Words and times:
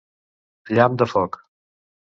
Llamp 0.77 0.97
de 1.03 1.09
foc! 1.13 1.41